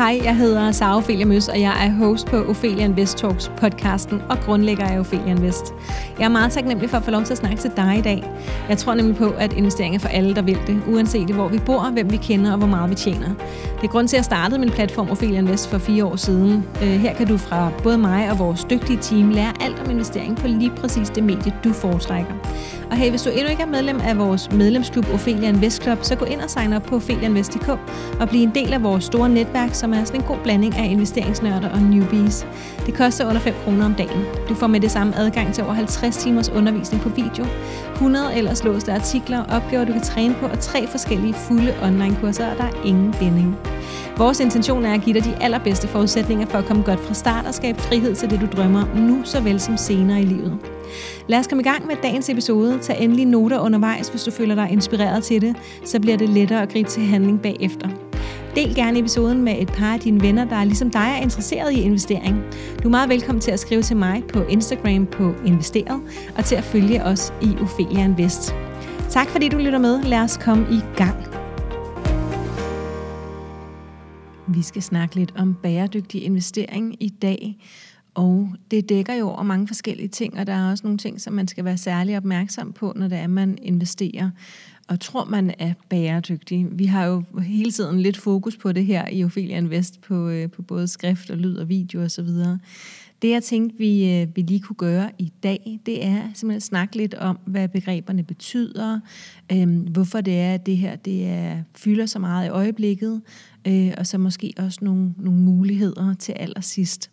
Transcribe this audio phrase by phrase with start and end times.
[0.00, 4.22] Hej, jeg hedder Sara Ophelia Møs, og jeg er host på Ophelia Invest Talks podcasten
[4.30, 5.74] og grundlægger af Ophelia Invest.
[6.18, 8.24] Jeg er meget taknemmelig for at få lov til at snakke til dig i dag.
[8.68, 11.58] Jeg tror nemlig på, at investering er for alle, der vil det, uanset hvor vi
[11.58, 13.28] bor, hvem vi kender og hvor meget vi tjener.
[13.76, 16.64] Det er grund til, at jeg startede min platform Ophelia Invest for fire år siden.
[16.82, 20.36] Øh, her kan du fra både mig og vores dygtige team lære alt om investering
[20.36, 22.34] på lige præcis det medie, du foretrækker.
[22.90, 26.16] Og hey, hvis du endnu ikke er medlem af vores medlemsklub Ophelia Invest Club, så
[26.16, 27.68] gå ind og sign op på opheliainvest.dk
[28.20, 30.84] og bliv en del af vores store netværk, som er sådan en god blanding af
[30.84, 32.46] investeringsnørder og newbies.
[32.86, 34.24] Det koster under 5 kroner om dagen.
[34.48, 37.46] Du får med det samme adgang til over 50 timers undervisning på video,
[37.92, 42.50] 100 ellers låste artikler, opgaver du kan træne på og tre forskellige fulde online kurser,
[42.50, 43.56] og der er ingen binding.
[44.16, 47.46] Vores intention er at give dig de allerbedste forudsætninger for at komme godt fra start
[47.46, 50.79] og skabe frihed til det, du drømmer om nu såvel som senere i livet.
[51.28, 52.78] Lad os komme i gang med dagens episode.
[52.82, 55.56] Tag endelig noter undervejs, hvis du føler dig inspireret til det.
[55.84, 57.88] Så bliver det lettere at gribe til handling bagefter.
[58.56, 61.80] Del gerne episoden med et par af dine venner, der ligesom dig er interesseret i
[61.80, 62.42] investering.
[62.82, 66.00] Du er meget velkommen til at skrive til mig på Instagram på Investeret,
[66.36, 68.54] og til at følge os i Ophelia Invest.
[69.10, 70.02] Tak fordi du lytter med.
[70.02, 71.16] Lad os komme i gang.
[74.48, 77.56] Vi skal snakke lidt om bæredygtig investering i dag.
[78.20, 81.32] Og det dækker jo over mange forskellige ting, og der er også nogle ting, som
[81.32, 84.30] man skal være særlig opmærksom på, når det er, man investerer
[84.88, 86.66] og tror, man er bæredygtig.
[86.72, 90.50] Vi har jo hele tiden lidt fokus på det her i Ophelia Invest, på, øh,
[90.50, 92.28] på både skrift og lyd og video osv.
[93.22, 96.62] Det jeg tænkte, vi, øh, vi lige kunne gøre i dag, det er simpelthen at
[96.62, 99.00] snakke lidt om, hvad begreberne betyder,
[99.52, 103.20] øh, hvorfor det er, at det her det er, fylder så meget i øjeblikket,
[103.66, 107.10] øh, og så måske også nogle, nogle muligheder til allersidst.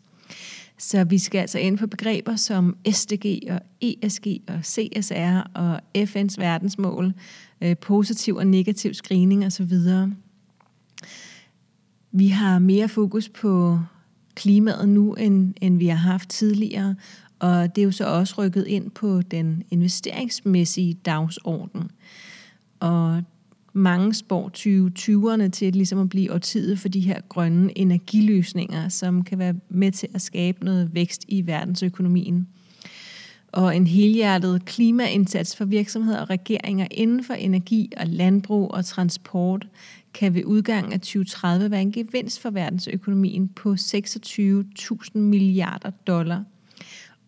[0.77, 6.35] Så vi skal altså ind på begreber som SDG og ESG og CSR og FN's
[6.37, 7.13] verdensmål,
[7.61, 9.73] øh, positiv og negativ screening osv.
[12.11, 13.79] Vi har mere fokus på
[14.35, 16.95] klimaet nu, end, end vi har haft tidligere,
[17.39, 21.91] og det er jo så også rykket ind på den investeringsmæssige dagsorden.
[22.79, 23.23] Og
[23.77, 29.39] mange spår 2020'erne til ligesom at blive årtiet for de her grønne energiløsninger, som kan
[29.39, 32.47] være med til at skabe noget vækst i verdensøkonomien.
[33.51, 39.67] Og en helhjertet klimaindsats for virksomheder og regeringer inden for energi og landbrug og transport
[40.13, 46.43] kan ved udgangen af 2030 være en gevinst for verdensøkonomien på 26.000 milliarder dollar–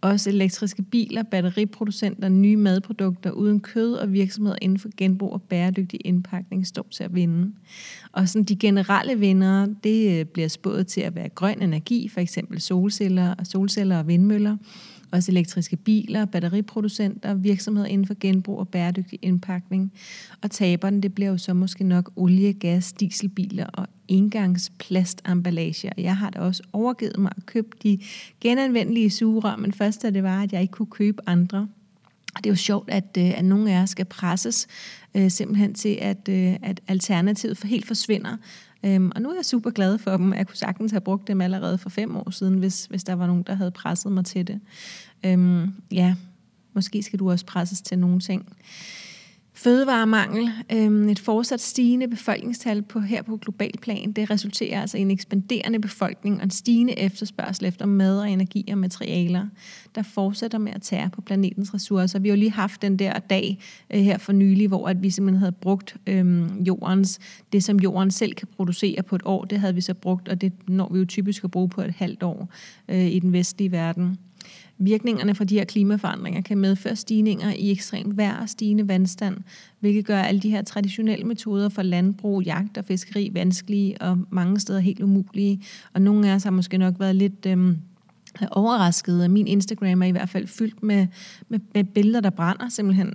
[0.02, 6.00] også elektriske biler, batteriproducenter, nye madprodukter uden kød og virksomheder inden for genbrug og bæredygtig
[6.06, 7.54] indpakning står til at vinde.
[8.12, 12.22] Og sådan de generelle vinder, det øh, bliver spået til at være grøn energi, for
[12.22, 14.58] eksempel solceller, solceller og vindmøller,
[15.12, 19.94] også elektriske biler, batteriproducenter, virksomheder inden for genbrug og bæredygtig indpakning.
[20.42, 25.92] Og taberne, det bliver jo så måske nok olie, gas, dieselbiler og engangsplastemballage.
[25.98, 28.00] Jeg har da også overgivet mig at købe de
[28.42, 31.68] genanvendelige sugerør, men først da det var, at jeg ikke kunne købe andre.
[32.36, 34.68] Og det er jo sjovt, at, øh, at nogle af jer skal presses
[35.16, 38.38] øh, simpelthen til, at, øh, at alternativet for helt forsvinder.
[38.86, 40.34] Øhm, og nu er jeg super glad for dem.
[40.34, 43.28] Jeg kunne sagtens have brugt dem allerede for fem år siden, hvis, hvis der var
[43.28, 44.60] nogen, der havde presset mig til det.
[45.26, 46.16] Øhm, ja,
[46.74, 48.58] måske skal du også presses til nogle ting.
[49.64, 55.02] Fødevaremangel, øh, et fortsat stigende befolkningstal på, her på global plan, det resulterer altså i
[55.02, 59.48] en ekspanderende befolkning og en stigende efterspørgsel efter mad og energi og materialer,
[59.96, 62.20] der fortsætter med at tære på planetens ressourcer.
[62.20, 63.60] Vi har jo lige haft den der dag
[63.94, 67.20] øh, her for nylig, hvor at vi simpelthen havde brugt øh, jordens,
[67.54, 70.42] det som jorden selv kan producere på et år, det havde vi så brugt, og
[70.42, 72.50] det når vi jo typisk at bruge på et halvt år
[72.90, 74.18] øh, i den vestlige verden.
[74.82, 79.38] Virkningerne fra de her klimaforandringer kan medføre stigninger i ekstremt vejr og stigende vandstand,
[79.80, 84.60] hvilket gør alle de her traditionelle metoder for landbrug, jagt og fiskeri vanskelige og mange
[84.60, 85.62] steder helt umulige.
[85.94, 87.78] Og nogle af os har måske nok været lidt øhm,
[88.52, 89.32] overrasket.
[89.32, 91.08] Min Instagram er i hvert fald fyldt med,
[91.50, 93.14] med, med billeder, der brænder simpelthen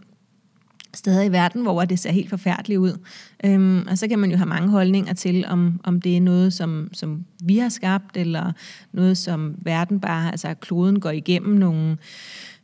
[0.97, 2.99] steder i verden, hvor det ser helt forfærdeligt ud.
[3.45, 6.53] Øhm, og så kan man jo have mange holdninger til, om, om det er noget,
[6.53, 8.53] som, som vi har skabt, eller
[8.93, 11.97] noget, som verden bare, altså kloden går igennem nogle,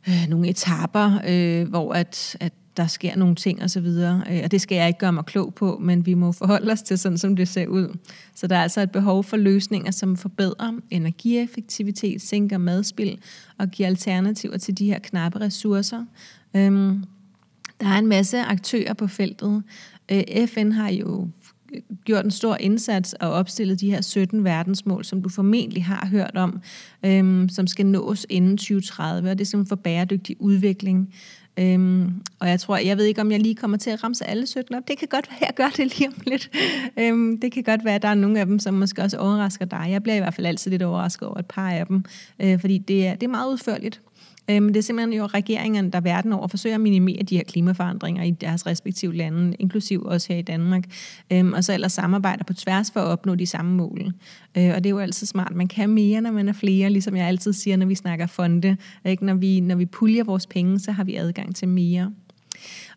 [0.07, 4.51] øh, nogle etapper, øh, hvor at, at der sker nogle ting osv., og, øh, og
[4.51, 7.17] det skal jeg ikke gøre mig klog på, men vi må forholde os til sådan,
[7.17, 7.97] som det ser ud.
[8.35, 13.17] Så der er altså et behov for løsninger, som forbedrer energieffektivitet, sænker madspild
[13.57, 16.05] og giver alternativer til de her knappe ressourcer.
[16.55, 17.03] Øhm,
[17.81, 19.63] der er en masse aktører på feltet.
[20.11, 21.27] Øh, FN har jo
[22.05, 26.31] gjort en stor indsats og opstillet de her 17 verdensmål, som du formentlig har hørt
[26.35, 26.61] om,
[27.05, 31.13] øhm, som skal nås inden 2030, og det er simpelthen for bæredygtig udvikling.
[31.59, 34.47] Øhm, og jeg tror, jeg ved ikke, om jeg lige kommer til at ramse alle
[34.47, 34.87] 17 op.
[34.87, 36.49] Det kan godt være, at jeg gør det lige om lidt.
[36.99, 39.65] Øhm, det kan godt være, at der er nogle af dem, som måske også overrasker
[39.65, 39.87] dig.
[39.89, 42.03] Jeg bliver i hvert fald altid lidt overrasket over et par af dem,
[42.39, 44.01] øh, fordi det er, det er meget udførligt.
[44.51, 47.43] Øh, men det er simpelthen jo regeringerne, der verden over forsøger at minimere de her
[47.43, 50.83] klimaforandringer i deres respektive lande, inklusiv også her i Danmark,
[51.31, 54.13] øhm, og så ellers samarbejder på tværs for at opnå de samme mål.
[54.57, 55.55] Øh, og det er jo altid smart.
[55.55, 58.77] Man kan mere, når man er flere, ligesom jeg altid siger, når vi snakker fonde.
[59.05, 59.25] Ikke?
[59.25, 62.11] Når, vi, når vi puljer vores penge, så har vi adgang til mere.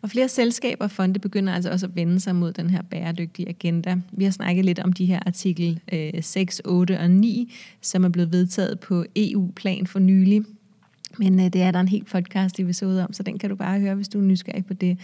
[0.01, 3.49] Og flere selskaber og fonde begynder altså også at vende sig mod den her bæredygtige
[3.49, 3.95] agenda.
[4.11, 8.09] Vi har snakket lidt om de her artikel øh, 6, 8 og 9, som er
[8.09, 10.43] blevet vedtaget på EU-plan for nylig.
[11.17, 13.79] Men øh, det er der en helt podcast episode om, så den kan du bare
[13.79, 14.97] høre, hvis du er nysgerrig på det.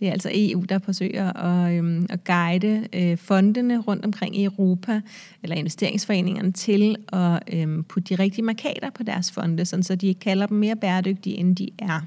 [0.00, 4.44] Det er altså EU, der forsøger at, øh, at guide øh, fondene rundt omkring i
[4.44, 5.00] Europa,
[5.42, 10.06] eller investeringsforeningerne, til at øh, putte de rigtige markader på deres fonde, sådan så de
[10.06, 12.00] ikke kalder dem mere bæredygtige, end de er.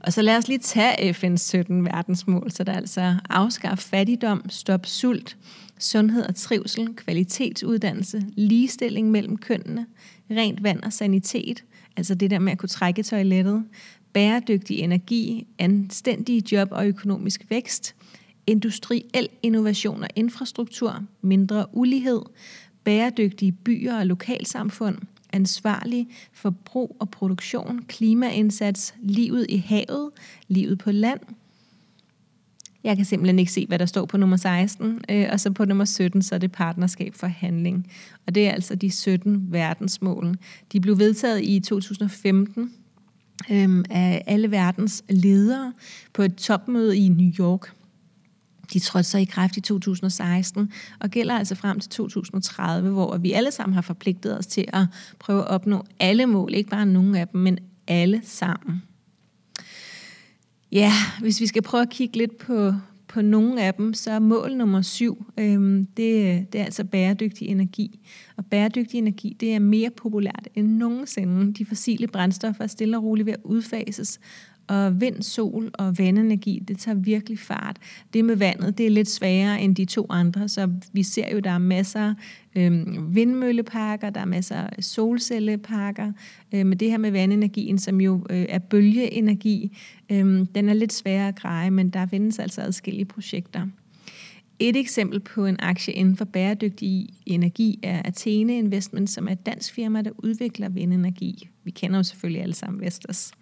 [0.00, 3.88] Og så lad os lige tage øh, FN's 17 verdensmål, så der er altså afskaffe
[3.88, 5.36] fattigdom, stop sult,
[5.78, 9.86] sundhed og trivsel, kvalitetsuddannelse, ligestilling mellem kønnene,
[10.30, 11.64] rent vand og sanitet,
[11.96, 13.64] altså det der med at kunne trække toilettet,
[14.12, 17.94] bæredygtig energi, anstændige job og økonomisk vækst,
[18.46, 22.22] industriel innovation og infrastruktur, mindre ulighed,
[22.84, 24.98] bæredygtige byer og lokalsamfund,
[25.32, 30.10] ansvarlig forbrug og produktion, klimaindsats, livet i havet,
[30.48, 31.20] livet på land.
[32.84, 35.64] Jeg kan simpelthen ikke se, hvad der står på nummer 16, øh, og så på
[35.64, 37.90] nummer 17, så er det partnerskab for handling.
[38.26, 40.34] Og det er altså de 17 verdensmål.
[40.72, 42.72] De blev vedtaget i 2015
[43.50, 45.72] øh, af alle verdens ledere
[46.12, 47.72] på et topmøde i New York.
[48.72, 53.32] De trådte så i kraft i 2016 og gælder altså frem til 2030, hvor vi
[53.32, 54.86] alle sammen har forpligtet os til at
[55.18, 58.82] prøve at opnå alle mål, ikke bare nogle af dem, men alle sammen.
[60.72, 62.72] Ja, hvis vi skal prøve at kigge lidt på,
[63.08, 67.48] på nogle af dem, så er mål nummer syv, øhm, det, det er altså bæredygtig
[67.48, 68.00] energi.
[68.36, 71.54] Og bæredygtig energi, det er mere populært end nogensinde.
[71.54, 74.20] De fossile brændstoffer er stille og roligt ved at udfases,
[74.70, 77.76] og vind, sol og vandenergi, det tager virkelig fart.
[78.12, 81.38] Det med vandet, det er lidt sværere end de to andre, så vi ser jo,
[81.38, 82.14] der er masser
[82.56, 86.12] øh, vindmølleparker, der er masser af solcelleparker.
[86.54, 89.76] Øh, men det her med vandenergien, som jo øh, er bølgeenergi,
[90.10, 93.66] øh, den er lidt sværere at greje, men der findes altså adskillige projekter.
[94.58, 99.46] Et eksempel på en aktie inden for bæredygtig energi er Athene Investment, som er et
[99.46, 101.48] dansk firma, der udvikler vindenergi.
[101.64, 103.32] Vi kender jo selvfølgelig alle sammen Vestas.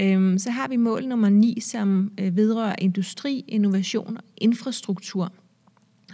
[0.00, 5.32] Øhm, så har vi mål nummer 9, som øh, vedrører industri, innovation og infrastruktur.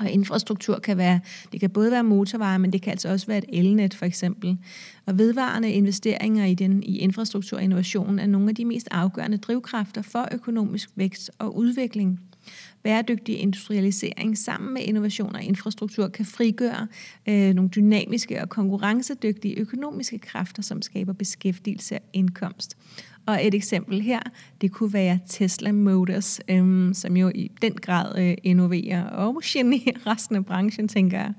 [0.00, 1.21] Og infrastruktur kan være,
[1.53, 4.59] det kan både være motorveje, men det kan altså også være et elnet for eksempel.
[5.06, 9.37] Og vedvarende investeringer i, den, i infrastruktur og innovation er nogle af de mest afgørende
[9.38, 12.21] drivkræfter for økonomisk vækst og udvikling.
[12.82, 16.87] Bæredygtig industrialisering sammen med innovation og infrastruktur kan frigøre
[17.29, 22.77] øh, nogle dynamiske og konkurrencedygtige økonomiske kræfter, som skaber beskæftigelse og indkomst.
[23.31, 24.21] Og et eksempel her,
[24.61, 30.06] det kunne være Tesla Motors, øhm, som jo i den grad øh, innoverer og generer
[30.06, 31.32] resten af branchen, tænker jeg.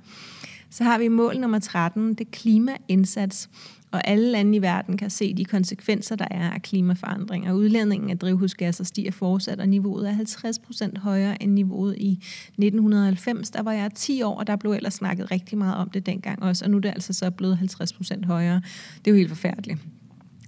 [0.70, 3.50] Så har vi mål nummer 13, det er klimaindsats.
[3.92, 7.54] Og alle lande i verden kan se de konsekvenser, der er af klimaforandringer.
[7.54, 13.50] Udledningen af drivhusgasser stiger fortsat, og niveauet er 50 procent højere end niveauet i 1990.
[13.50, 16.44] Der var jeg 10 år, og der blev ellers snakket rigtig meget om det dengang
[16.44, 18.62] også, og nu er det altså så blevet 50 procent højere.
[18.98, 19.80] Det er jo helt forfærdeligt.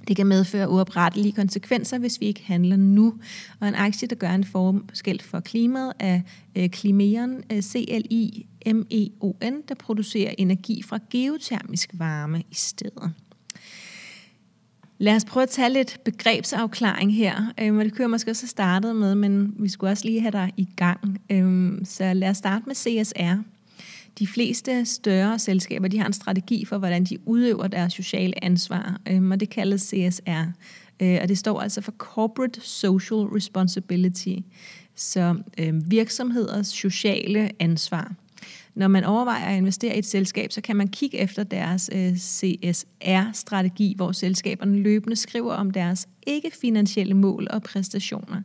[0.08, 3.14] Det kan medføre uoprettelige konsekvenser, hvis vi ikke handler nu.
[3.60, 6.22] Og en aktie, der gør en forskel for klimaet, er
[6.56, 13.14] øh, Klimeon, øh, C-L-I-M-E-O-N, der producerer energi fra geotermisk varme i stedet.
[14.98, 17.54] Lad os prøve at tage lidt begrebsafklaring her.
[17.62, 20.52] Øhm, og det kører måske også startet med, men vi skulle også lige have dig
[20.58, 21.22] i gang.
[21.30, 23.42] Øhm, så lad os starte med CSR.
[24.20, 29.02] De fleste større selskaber de har en strategi for, hvordan de udøver deres sociale ansvar,
[29.10, 30.44] øh, og det kaldes CSR.
[31.00, 34.36] Øh, og det står altså for Corporate Social Responsibility,
[34.96, 38.14] så øh, virksomheders sociale ansvar.
[38.76, 42.16] Når man overvejer at investere i et selskab, så kan man kigge efter deres øh,
[42.16, 48.42] CSR-strategi, hvor selskaberne løbende skriver om deres ikke-finansielle mål og præstationer.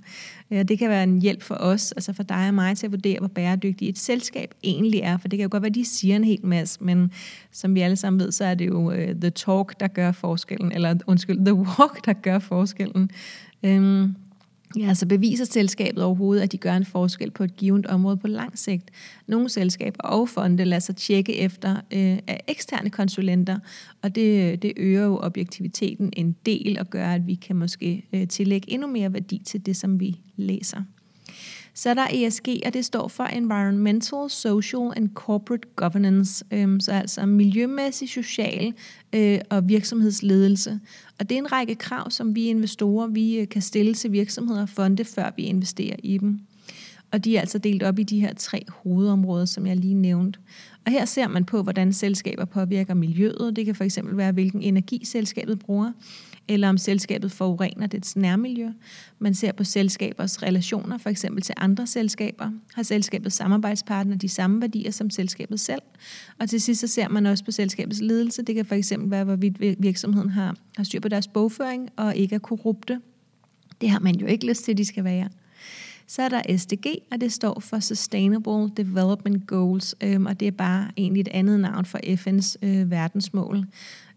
[0.51, 2.93] Øh, det kan være en hjælp for os, altså for dig og mig, til at
[2.93, 5.17] vurdere, hvor bæredygtigt et selskab egentlig er.
[5.17, 7.13] For det kan jo godt være, at de siger en hel masse, men
[7.53, 10.73] som vi alle sammen ved, så er det jo øh, the talk, der gør forskellen,
[10.73, 13.11] eller undskyld, the walk, der gør forskellen.
[13.63, 14.17] Um,
[14.77, 18.27] Ja, så beviser selskabet overhovedet, at de gør en forskel på et givet område på
[18.27, 18.91] lang sigt.
[19.27, 23.59] Nogle selskaber og fonde lader sig tjekke efter øh, af eksterne konsulenter,
[24.03, 28.29] og det, det øger jo objektiviteten en del og gør, at vi kan måske øh,
[28.29, 30.83] tillægge endnu mere værdi til det, som vi læser.
[31.75, 36.93] Så er der ESG, og det står for Environmental, Social and Corporate Governance, øhm, så
[36.93, 38.73] altså miljømæssig, social
[39.13, 40.81] øh, og virksomhedsledelse.
[41.19, 44.63] Og det er en række krav, som vi investorer vi øh, kan stille til virksomheder
[44.63, 46.41] og fonde, før vi investerer i dem.
[47.13, 50.39] Og de er altså delt op i de her tre hovedområder, som jeg lige nævnte.
[50.87, 53.57] Og her ser man på, hvordan selskaber påvirker miljøet.
[53.57, 55.93] Det kan for eksempel være, hvilken energi selskabet bruger
[56.49, 58.69] eller om selskabet forurener dets nærmiljø.
[59.19, 62.51] Man ser på selskabers relationer, for eksempel til andre selskaber.
[62.75, 65.83] Har selskabets samarbejdspartner de samme værdier som selskabet selv?
[66.39, 68.43] Og til sidst så ser man også på selskabets ledelse.
[68.43, 72.35] Det kan for eksempel være, hvorvidt virksomheden har, har styr på deres bogføring og ikke
[72.35, 73.01] er korrupte.
[73.81, 75.29] Det har man jo ikke lyst til, at de skal være.
[76.07, 80.53] Så er der SDG, og det står for Sustainable Development Goals, øhm, og det er
[80.53, 83.65] bare egentlig et andet navn for FN's øh, verdensmål.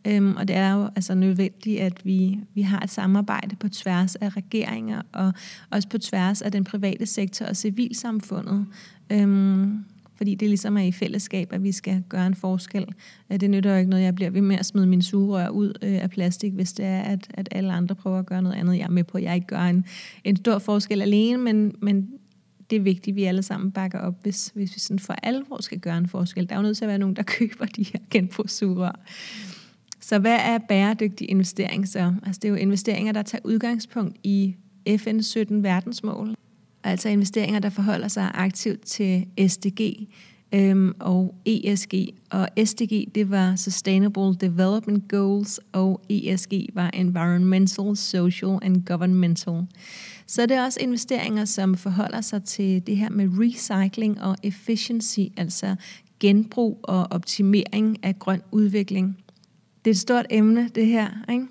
[0.08, 4.16] Øhm, og det er jo altså nødvendigt, at vi, vi har et samarbejde på tværs
[4.16, 5.34] af regeringer, og
[5.70, 8.66] også på tværs af den private sektor og civilsamfundet.
[9.12, 9.84] Øhm,
[10.16, 12.86] fordi det ligesom er i fællesskab, at vi skal gøre en forskel.
[13.32, 15.74] Øh, det nytter jo ikke noget, jeg bliver ved med at smide min sugerør ud
[15.82, 18.78] øh, af plastik, hvis det er, at, at alle andre prøver at gøre noget andet.
[18.78, 19.86] Jeg er med på, at jeg ikke gør en,
[20.24, 22.10] en stor forskel alene, men, men
[22.70, 25.62] det er vigtigt, at vi alle sammen bakker op, hvis, hvis vi sådan for alvor
[25.62, 26.50] skal gøre en forskel.
[26.50, 29.00] Der er jo nødt til at være nogen, der køber de her genbrugssugerør.
[30.02, 32.14] Så hvad er bæredygtig investering så?
[32.26, 34.56] Altså det er jo investeringer, der tager udgangspunkt i
[34.90, 36.36] FN's 17 verdensmål.
[36.84, 40.08] Altså investeringer, der forholder sig aktivt til SDG
[40.54, 41.94] øhm, og ESG.
[42.30, 49.68] Og SDG, det var Sustainable Development Goals, og ESG var Environmental, Social and Governmental.
[50.28, 55.20] Så det er også investeringer, som forholder sig til det her med recycling og efficiency,
[55.38, 55.76] altså
[56.20, 59.18] genbrug og optimering af grøn udvikling
[59.86, 61.08] det er et stort emne, det her.
[61.30, 61.48] Ikke?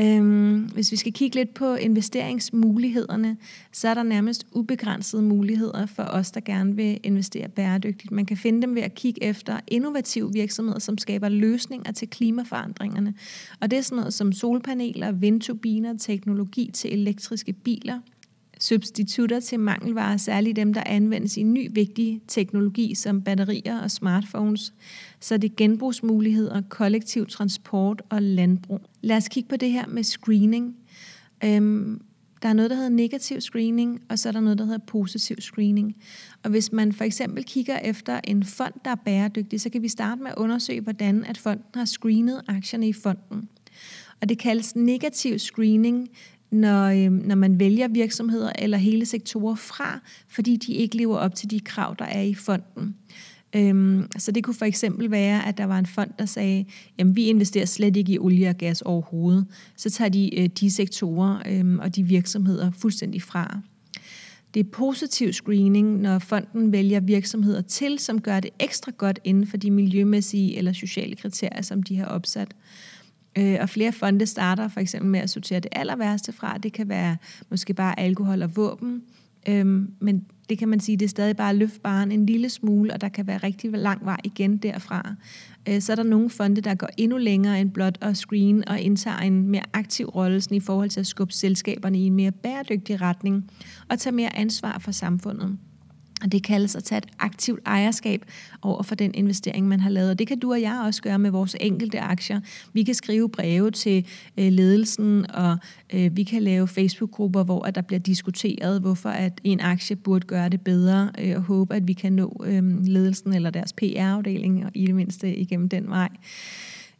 [0.00, 3.36] Øhm, hvis vi skal kigge lidt på investeringsmulighederne,
[3.72, 8.10] så er der nærmest ubegrænsede muligheder for os, der gerne vil investere bæredygtigt.
[8.10, 13.14] Man kan finde dem ved at kigge efter innovative virksomheder, som skaber løsninger til klimaforandringerne.
[13.60, 18.00] Og det er sådan noget som solpaneler, vindturbiner, teknologi til elektriske biler–
[18.60, 24.74] substitutter til mangelvarer, særligt dem, der anvendes i ny vigtig teknologi som batterier og smartphones,
[25.20, 28.80] så det er genbrugsmuligheder, kollektiv transport og landbrug.
[29.00, 30.76] Lad os kigge på det her med screening.
[31.44, 32.00] Øhm,
[32.42, 35.36] der er noget, der hedder negativ screening, og så er der noget, der hedder positiv
[35.40, 35.96] screening.
[36.42, 39.88] Og hvis man for eksempel kigger efter en fond, der er bæredygtig, så kan vi
[39.88, 43.48] starte med at undersøge, hvordan at fonden har screenet aktierne i fonden.
[44.20, 46.08] Og det kaldes negativ screening
[46.50, 51.34] når, øh, når man vælger virksomheder eller hele sektorer fra, fordi de ikke lever op
[51.34, 52.94] til de krav, der er i fonden.
[53.56, 56.64] Øhm, så det kunne for eksempel være, at der var en fond, der sagde,
[56.98, 59.46] jamen vi investerer slet ikke i olie og gas overhovedet.
[59.76, 63.60] Så tager de øh, de sektorer øh, og de virksomheder fuldstændig fra.
[64.54, 69.46] Det er positiv screening, når fonden vælger virksomheder til, som gør det ekstra godt inden
[69.46, 72.48] for de miljømæssige eller sociale kriterier, som de har opsat.
[73.38, 76.58] Øh, og flere fonde starter for eksempel med at sortere det aller værste fra.
[76.58, 77.16] Det kan være
[77.50, 79.02] måske bare alkohol og våben.
[79.48, 82.92] Øhm, men det kan man sige, det er stadig bare løft bare en lille smule,
[82.92, 85.14] og der kan være rigtig lang vej igen derfra.
[85.68, 88.80] Øh, så er der nogle fonde, der går endnu længere end blot at screen og
[88.80, 93.00] indtager en mere aktiv rolle i forhold til at skubbe selskaberne i en mere bæredygtig
[93.00, 93.50] retning
[93.88, 95.58] og tage mere ansvar for samfundet.
[96.22, 98.24] Og det kaldes at tage et aktivt ejerskab
[98.62, 100.10] over for den investering, man har lavet.
[100.10, 102.40] Og det kan du og jeg også gøre med vores enkelte aktier.
[102.72, 104.06] Vi kan skrive breve til
[104.38, 105.56] øh, ledelsen, og
[105.94, 110.26] øh, vi kan lave Facebook-grupper, hvor at der bliver diskuteret, hvorfor at en aktie burde
[110.26, 114.64] gøre det bedre, øh, og håbe, at vi kan nå øh, ledelsen eller deres PR-afdeling,
[114.64, 116.08] og i det mindste igennem den vej.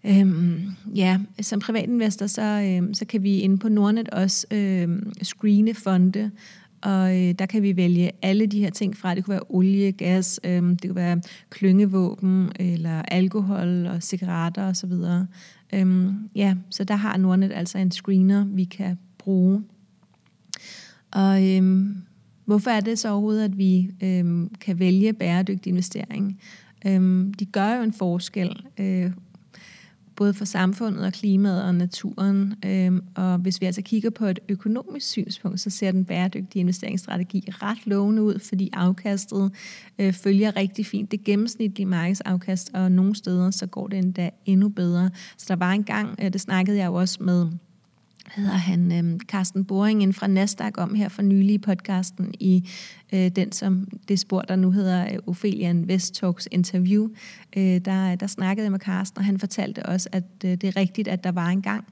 [0.05, 0.62] Øhm,
[0.95, 6.31] ja, som privatinvestor, så, øhm, så kan vi inde på Nordnet også øhm, screene fonde,
[6.83, 9.15] og øh, der kan vi vælge alle de her ting fra.
[9.15, 11.21] Det kunne være olie, gas, øh, det kunne være
[11.51, 14.93] klyngevåben, eller alkohol og cigaretter osv.
[15.73, 19.63] Øh, ja, så der har Nordnet altså en screener, vi kan bruge.
[21.11, 21.87] Og øh,
[22.45, 26.41] hvorfor er det så overhovedet, at vi øh, kan vælge bæredygtig investering?
[26.87, 28.67] Øh, de gør jo en forskel.
[28.79, 29.11] Øh,
[30.21, 32.55] både for samfundet og klimaet og naturen.
[32.65, 37.45] Øhm, og hvis vi altså kigger på et økonomisk synspunkt, så ser den bæredygtige investeringsstrategi
[37.49, 39.53] ret lovende ud, fordi afkastet
[39.99, 44.69] øh, følger rigtig fint det gennemsnitlige markedsafkast, og nogle steder så går det endda endnu
[44.69, 45.11] bedre.
[45.37, 47.49] Så der var en gang, øh, det snakkede jeg jo også med
[48.35, 52.69] hedder han, øh, Carsten Boring ind fra Nasdaq om her for nylig i podcasten i
[53.13, 57.09] øh, den, som det spor, der nu hedder øh, Ophelia Invest Talks interview.
[57.57, 60.77] Øh, der, der snakkede jeg med Carsten, og han fortalte også, at øh, det er
[60.77, 61.85] rigtigt, at der var en gang,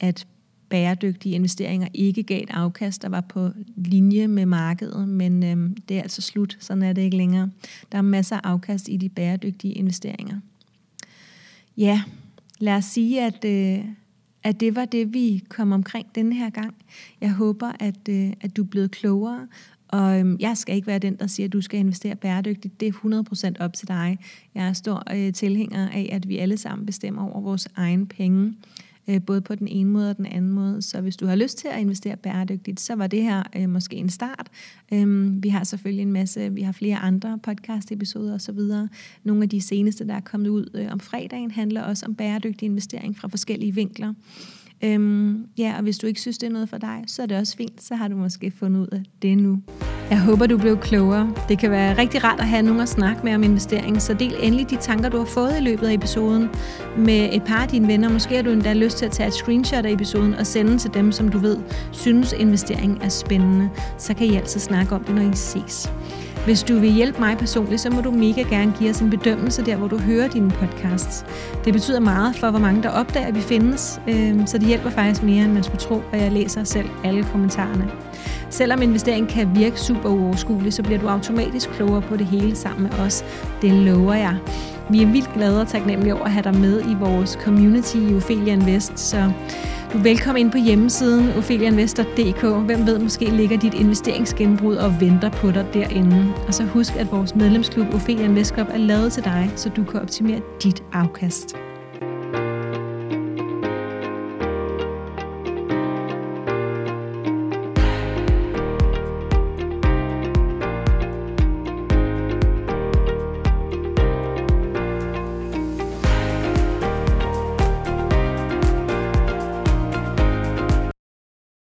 [0.00, 0.26] at
[0.68, 5.98] bæredygtige investeringer ikke gav et afkast, der var på linje med markedet, men øh, det
[5.98, 6.56] er altså slut.
[6.60, 7.50] Sådan er det ikke længere.
[7.92, 10.40] Der er masser af afkast i de bæredygtige investeringer.
[11.76, 12.02] Ja,
[12.58, 13.84] lad os sige, at, øh,
[14.44, 16.74] at det var det, vi kom omkring denne her gang.
[17.20, 19.48] Jeg håber, at, øh, at du er blevet klogere,
[19.88, 22.80] og øhm, jeg skal ikke være den, der siger, at du skal investere bæredygtigt.
[22.80, 24.18] Det er 100% op til dig.
[24.54, 28.54] Jeg er stor øh, tilhænger af, at vi alle sammen bestemmer over vores egen penge
[29.08, 30.82] Øh, både på den ene måde og den anden måde.
[30.82, 33.96] Så hvis du har lyst til at investere bæredygtigt, så var det her øh, måske
[33.96, 34.48] en start.
[34.92, 38.60] Øhm, vi har selvfølgelig en masse, vi har flere andre podcast-episoder osv.
[39.24, 42.66] Nogle af de seneste, der er kommet ud øh, om fredagen, handler også om bæredygtig
[42.66, 44.14] investering fra forskellige vinkler.
[44.84, 47.38] Øhm, ja, og hvis du ikke synes, det er noget for dig, så er det
[47.38, 47.82] også fint.
[47.82, 49.58] Så har du måske fundet ud af det nu.
[50.10, 51.34] Jeg håber, du blev klogere.
[51.48, 54.34] Det kan være rigtig rart at have nogen at snakke med om investering, så del
[54.42, 56.48] endelig de tanker, du har fået i løbet af episoden
[56.98, 58.08] med et par af dine venner.
[58.08, 60.94] Måske har du endda lyst til at tage et screenshot af episoden og sende til
[60.94, 61.56] dem, som du ved
[61.92, 63.70] synes investering er spændende.
[63.98, 65.92] Så kan I altid snakke om det, når I ses.
[66.44, 69.64] Hvis du vil hjælpe mig personligt, så må du mega gerne give os en bedømmelse
[69.64, 71.24] der, hvor du hører dine podcasts.
[71.64, 74.90] Det betyder meget for, hvor mange der opdager, at vi findes, øh, så det hjælper
[74.90, 77.90] faktisk mere, end man skulle tro, og jeg læser selv alle kommentarerne.
[78.50, 82.82] Selvom investering kan virke super uoverskuelig, så bliver du automatisk klogere på det hele sammen
[82.82, 83.24] med os.
[83.62, 84.36] Det lover jeg.
[84.90, 88.14] Vi er vildt glade og taknemmelige over at have dig med i vores community i
[88.14, 89.32] Ophelia Invest, så
[89.92, 92.66] du er velkommen ind på hjemmesiden opheliainvestor.dk.
[92.66, 96.34] Hvem ved, måske ligger dit investeringsgenbrud og venter på dig derinde.
[96.46, 99.84] Og så husk, at vores medlemsklub Ophelia Invest Club er lavet til dig, så du
[99.84, 101.56] kan optimere dit afkast.